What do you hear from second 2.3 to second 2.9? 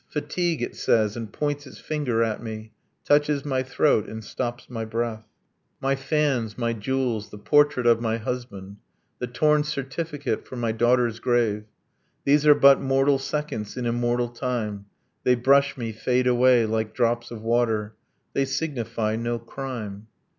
me;